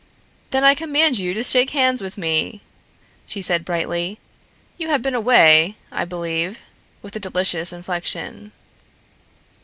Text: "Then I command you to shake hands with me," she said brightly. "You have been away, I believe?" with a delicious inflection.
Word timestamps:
"Then 0.49 0.63
I 0.63 0.73
command 0.73 1.19
you 1.19 1.35
to 1.35 1.43
shake 1.43 1.69
hands 1.69 2.01
with 2.01 2.17
me," 2.17 2.61
she 3.27 3.39
said 3.39 3.63
brightly. 3.63 4.17
"You 4.79 4.87
have 4.87 5.03
been 5.03 5.13
away, 5.13 5.75
I 5.91 6.05
believe?" 6.05 6.61
with 7.03 7.15
a 7.15 7.19
delicious 7.19 7.71
inflection. 7.71 8.51